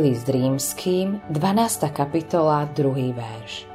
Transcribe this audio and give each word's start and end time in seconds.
List 0.00 0.24
rímským, 0.24 1.20
12. 1.28 1.92
kapitola, 1.92 2.64
2. 2.64 3.12
verš. 3.12 3.68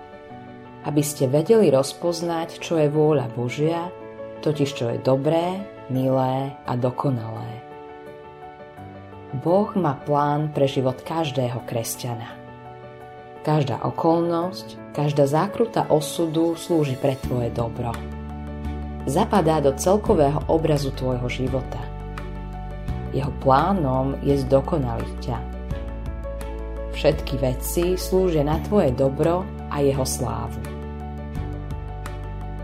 Aby 0.81 1.05
ste 1.05 1.29
vedeli 1.29 1.69
rozpoznať, 1.69 2.57
čo 2.57 2.81
je 2.81 2.89
vôľa 2.89 3.29
Božia, 3.37 3.93
totiž 4.41 4.69
čo 4.73 4.89
je 4.89 4.97
dobré, 4.97 5.61
milé 5.93 6.57
a 6.65 6.73
dokonalé. 6.73 7.61
Boh 9.45 9.69
má 9.77 9.93
plán 10.09 10.49
pre 10.57 10.65
život 10.65 10.97
každého 11.05 11.61
kresťana. 11.69 12.33
Každá 13.45 13.85
okolnosť, 13.85 14.97
každá 14.97 15.29
zákruta 15.29 15.85
osudu 15.85 16.57
slúži 16.57 16.97
pre 16.97 17.13
tvoje 17.13 17.53
dobro. 17.53 17.93
Zapadá 19.05 19.61
do 19.61 19.69
celkového 19.77 20.41
obrazu 20.49 20.89
tvojho 20.97 21.29
života. 21.29 21.85
Jeho 23.13 23.29
plánom 23.37 24.17
je 24.25 24.33
zdokonaliť 24.33 25.15
ťa 25.21 25.56
Všetky 26.97 27.37
veci 27.37 27.93
slúžia 27.93 28.41
na 28.41 28.57
tvoje 28.65 28.89
dobro 28.89 29.45
a 29.69 29.85
jeho 29.85 30.01
slávu. 30.01 30.57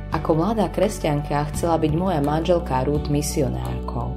Ako 0.10 0.34
mladá 0.34 0.74
kresťanka 0.74 1.54
chcela 1.54 1.78
byť 1.78 1.94
moja 1.94 2.18
manželka 2.18 2.82
Ruth 2.82 3.14
misionárkou, 3.14 4.10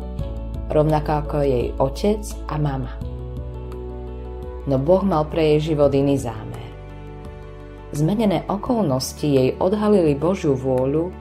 rovnako 0.73 1.13
ako 1.21 1.37
jej 1.45 1.67
otec 1.77 2.25
a 2.49 2.57
mama. 2.57 2.97
No 4.65 4.81
Boh 4.81 5.05
mal 5.05 5.29
pre 5.29 5.57
jej 5.57 5.77
život 5.77 5.93
iný 5.93 6.17
zámer. 6.17 6.65
Zmenené 7.93 8.49
okolnosti 8.49 9.29
jej 9.29 9.53
odhalili 9.61 10.17
Božiu 10.17 10.57
vôľu 10.57 11.13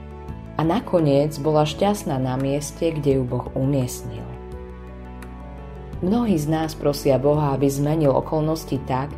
a 0.56 0.64
nakoniec 0.64 1.36
bola 1.44 1.68
šťastná 1.68 2.16
na 2.16 2.40
mieste, 2.40 2.96
kde 2.96 3.20
ju 3.20 3.22
Boh 3.28 3.44
umiestnil. 3.52 4.35
Mnohí 6.04 6.36
z 6.36 6.52
nás 6.52 6.76
prosia 6.76 7.16
Boha, 7.16 7.56
aby 7.56 7.72
zmenil 7.72 8.12
okolnosti 8.12 8.76
tak, 8.84 9.08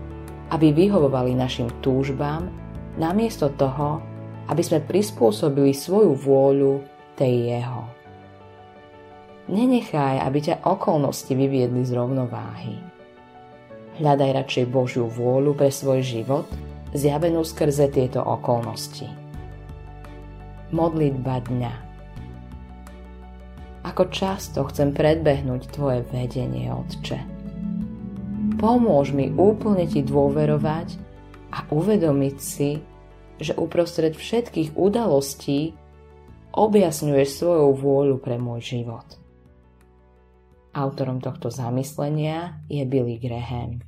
aby 0.55 0.71
vyhovovali 0.71 1.35
našim 1.35 1.67
túžbám, 1.83 2.47
namiesto 2.95 3.51
toho, 3.51 3.99
aby 4.47 4.63
sme 4.63 4.87
prispôsobili 4.87 5.75
svoju 5.75 6.15
vôľu 6.15 6.87
tej 7.19 7.51
Jeho. 7.51 7.83
Nenechaj, 9.51 10.23
aby 10.23 10.39
ťa 10.39 10.63
okolnosti 10.63 11.33
vyviedli 11.35 11.83
z 11.83 11.99
rovnováhy. 11.99 12.79
Hľadaj 13.99 14.31
radšej 14.47 14.67
Božiu 14.71 15.11
vôľu 15.11 15.59
pre 15.59 15.75
svoj 15.75 16.07
život, 16.07 16.47
zjavenú 16.95 17.43
skrze 17.43 17.91
tieto 17.91 18.23
okolnosti. 18.23 19.11
Modlitba 20.71 21.43
dňa 21.43 21.88
ako 23.99 24.15
často 24.15 24.63
chcem 24.71 24.95
predbehnúť 24.95 25.75
Tvoje 25.75 26.07
vedenie, 26.15 26.71
Otče. 26.71 27.19
Pomôž 28.55 29.11
mi 29.11 29.27
úplne 29.35 29.91
Ti 29.91 30.07
dôverovať 30.07 30.95
a 31.51 31.67
uvedomiť 31.67 32.37
si, 32.39 32.79
že 33.43 33.59
uprostred 33.59 34.15
všetkých 34.15 34.79
udalostí 34.79 35.75
objasňuješ 36.55 37.43
svoju 37.43 37.75
vôľu 37.75 38.23
pre 38.23 38.39
môj 38.39 38.79
život. 38.79 39.19
Autorom 40.79 41.19
tohto 41.19 41.51
zamyslenia 41.51 42.63
je 42.71 42.87
Billy 42.87 43.19
Graham. 43.19 43.83